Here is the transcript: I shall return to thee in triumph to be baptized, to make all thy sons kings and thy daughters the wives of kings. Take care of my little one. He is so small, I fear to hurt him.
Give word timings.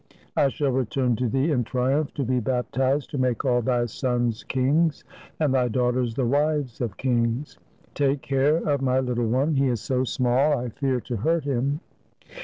I 0.35 0.49
shall 0.49 0.71
return 0.71 1.15
to 1.17 1.29
thee 1.29 1.51
in 1.51 1.63
triumph 1.63 2.11
to 2.15 2.23
be 2.23 2.39
baptized, 2.39 3.11
to 3.11 3.19
make 3.19 3.45
all 3.45 3.61
thy 3.61 3.85
sons 3.85 4.43
kings 4.43 5.03
and 5.39 5.53
thy 5.53 5.67
daughters 5.67 6.15
the 6.15 6.25
wives 6.25 6.81
of 6.81 6.97
kings. 6.97 7.59
Take 7.93 8.23
care 8.23 8.55
of 8.67 8.81
my 8.81 8.99
little 8.99 9.27
one. 9.27 9.53
He 9.53 9.67
is 9.67 9.79
so 9.79 10.03
small, 10.03 10.57
I 10.57 10.69
fear 10.69 11.01
to 11.01 11.17
hurt 11.17 11.43
him. 11.43 11.81